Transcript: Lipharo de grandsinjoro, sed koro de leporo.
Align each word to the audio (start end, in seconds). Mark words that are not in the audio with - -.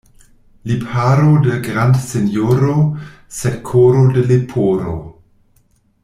Lipharo 0.69 1.27
de 1.47 1.57
grandsinjoro, 1.67 2.73
sed 3.41 3.59
koro 3.73 4.01
de 4.17 4.23
leporo. 4.31 4.97